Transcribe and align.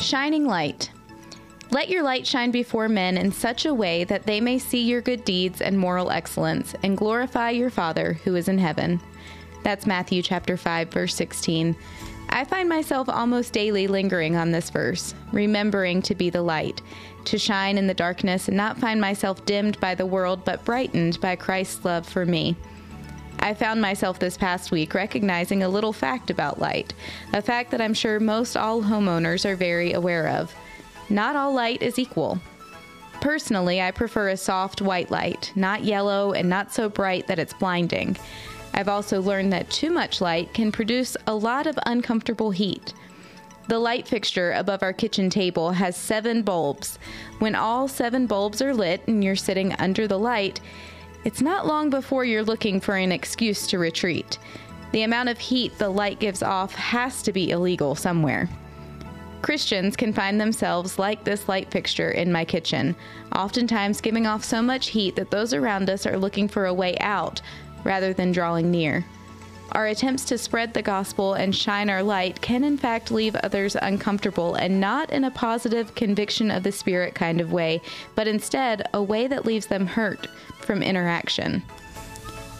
shining 0.00 0.46
light. 0.46 0.90
Let 1.70 1.90
your 1.90 2.02
light 2.02 2.26
shine 2.26 2.50
before 2.50 2.88
men 2.88 3.18
in 3.18 3.30
such 3.30 3.66
a 3.66 3.74
way 3.74 4.04
that 4.04 4.24
they 4.24 4.40
may 4.40 4.58
see 4.58 4.82
your 4.82 5.02
good 5.02 5.24
deeds 5.24 5.60
and 5.60 5.78
moral 5.78 6.10
excellence 6.10 6.74
and 6.82 6.96
glorify 6.96 7.50
your 7.50 7.68
Father 7.68 8.14
who 8.24 8.36
is 8.36 8.48
in 8.48 8.58
heaven. 8.58 9.00
That's 9.64 9.86
Matthew 9.86 10.22
chapter 10.22 10.56
5 10.56 10.90
verse 10.90 11.14
16. 11.14 11.76
I 12.30 12.44
find 12.44 12.68
myself 12.68 13.08
almost 13.08 13.52
daily 13.52 13.86
lingering 13.86 14.36
on 14.36 14.50
this 14.50 14.70
verse, 14.70 15.14
remembering 15.32 16.02
to 16.02 16.14
be 16.14 16.30
the 16.30 16.42
light, 16.42 16.80
to 17.24 17.38
shine 17.38 17.78
in 17.78 17.86
the 17.86 17.94
darkness 17.94 18.48
and 18.48 18.56
not 18.56 18.78
find 18.78 19.00
myself 19.00 19.44
dimmed 19.44 19.80
by 19.80 19.94
the 19.94 20.06
world 20.06 20.44
but 20.44 20.64
brightened 20.64 21.20
by 21.20 21.36
Christ's 21.36 21.84
love 21.84 22.06
for 22.06 22.24
me. 22.24 22.56
I 23.40 23.54
found 23.54 23.80
myself 23.80 24.18
this 24.18 24.36
past 24.36 24.70
week 24.70 24.94
recognizing 24.94 25.62
a 25.62 25.68
little 25.68 25.92
fact 25.92 26.30
about 26.30 26.58
light, 26.58 26.92
a 27.32 27.40
fact 27.40 27.70
that 27.70 27.80
I'm 27.80 27.94
sure 27.94 28.20
most 28.20 28.56
all 28.56 28.82
homeowners 28.82 29.44
are 29.44 29.56
very 29.56 29.92
aware 29.92 30.28
of. 30.28 30.54
Not 31.08 31.36
all 31.36 31.52
light 31.52 31.82
is 31.82 31.98
equal. 31.98 32.40
Personally, 33.20 33.80
I 33.80 33.90
prefer 33.90 34.28
a 34.28 34.36
soft 34.36 34.82
white 34.82 35.10
light, 35.10 35.52
not 35.56 35.84
yellow 35.84 36.32
and 36.32 36.48
not 36.48 36.72
so 36.72 36.88
bright 36.88 37.26
that 37.26 37.38
it's 37.38 37.52
blinding. 37.52 38.16
I've 38.74 38.88
also 38.88 39.20
learned 39.20 39.52
that 39.52 39.70
too 39.70 39.90
much 39.90 40.20
light 40.20 40.52
can 40.54 40.70
produce 40.70 41.16
a 41.26 41.34
lot 41.34 41.66
of 41.66 41.78
uncomfortable 41.86 42.50
heat. 42.50 42.92
The 43.68 43.78
light 43.78 44.06
fixture 44.06 44.52
above 44.52 44.82
our 44.82 44.92
kitchen 44.92 45.30
table 45.30 45.72
has 45.72 45.96
seven 45.96 46.42
bulbs. 46.42 46.98
When 47.38 47.54
all 47.54 47.88
seven 47.88 48.26
bulbs 48.26 48.62
are 48.62 48.74
lit 48.74 49.02
and 49.06 49.22
you're 49.22 49.36
sitting 49.36 49.74
under 49.74 50.06
the 50.06 50.18
light, 50.18 50.60
it's 51.28 51.42
not 51.42 51.66
long 51.66 51.90
before 51.90 52.24
you're 52.24 52.42
looking 52.42 52.80
for 52.80 52.96
an 52.96 53.12
excuse 53.12 53.66
to 53.66 53.78
retreat. 53.78 54.38
The 54.92 55.02
amount 55.02 55.28
of 55.28 55.36
heat 55.36 55.76
the 55.76 55.90
light 55.90 56.20
gives 56.20 56.42
off 56.42 56.74
has 56.74 57.22
to 57.24 57.32
be 57.34 57.50
illegal 57.50 57.94
somewhere. 57.94 58.48
Christians 59.42 59.94
can 59.94 60.14
find 60.14 60.40
themselves 60.40 60.98
like 60.98 61.24
this 61.24 61.46
light 61.46 61.70
fixture 61.70 62.12
in 62.12 62.32
my 62.32 62.46
kitchen, 62.46 62.96
oftentimes 63.36 64.00
giving 64.00 64.26
off 64.26 64.42
so 64.42 64.62
much 64.62 64.88
heat 64.88 65.16
that 65.16 65.30
those 65.30 65.52
around 65.52 65.90
us 65.90 66.06
are 66.06 66.16
looking 66.16 66.48
for 66.48 66.64
a 66.64 66.72
way 66.72 66.96
out 67.00 67.42
rather 67.84 68.14
than 68.14 68.32
drawing 68.32 68.70
near. 68.70 69.04
Our 69.72 69.86
attempts 69.86 70.24
to 70.26 70.38
spread 70.38 70.72
the 70.72 70.82
gospel 70.82 71.34
and 71.34 71.54
shine 71.54 71.90
our 71.90 72.02
light 72.02 72.40
can, 72.40 72.64
in 72.64 72.78
fact, 72.78 73.10
leave 73.10 73.36
others 73.36 73.76
uncomfortable 73.76 74.54
and 74.54 74.80
not 74.80 75.10
in 75.10 75.24
a 75.24 75.30
positive 75.30 75.94
conviction 75.94 76.50
of 76.50 76.62
the 76.62 76.72
Spirit 76.72 77.14
kind 77.14 77.40
of 77.40 77.52
way, 77.52 77.82
but 78.14 78.26
instead 78.26 78.88
a 78.94 79.02
way 79.02 79.26
that 79.26 79.44
leaves 79.44 79.66
them 79.66 79.86
hurt 79.86 80.26
from 80.60 80.82
interaction. 80.82 81.62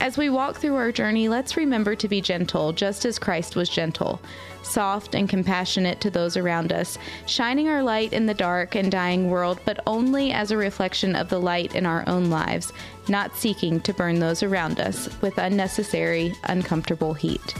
As 0.00 0.18
we 0.18 0.28
walk 0.28 0.56
through 0.56 0.76
our 0.76 0.92
journey, 0.92 1.28
let's 1.28 1.56
remember 1.56 1.94
to 1.96 2.08
be 2.08 2.20
gentle, 2.20 2.72
just 2.72 3.04
as 3.04 3.18
Christ 3.18 3.56
was 3.56 3.68
gentle, 3.68 4.20
soft 4.62 5.14
and 5.14 5.28
compassionate 5.28 6.00
to 6.02 6.10
those 6.10 6.36
around 6.36 6.72
us, 6.72 6.98
shining 7.26 7.68
our 7.68 7.82
light 7.82 8.12
in 8.12 8.26
the 8.26 8.34
dark 8.34 8.74
and 8.74 8.92
dying 8.92 9.30
world, 9.30 9.60
but 9.64 9.80
only 9.86 10.32
as 10.32 10.50
a 10.50 10.56
reflection 10.56 11.16
of 11.16 11.28
the 11.28 11.40
light 11.40 11.74
in 11.74 11.86
our 11.86 12.06
own 12.06 12.28
lives, 12.28 12.72
not 13.08 13.36
seeking 13.36 13.80
to 13.80 13.94
burn 13.94 14.18
those 14.18 14.42
around 14.42 14.78
us 14.80 15.08
with 15.22 15.38
unnecessary, 15.38 16.34
uncomfortable 16.44 17.14
heat. 17.14 17.54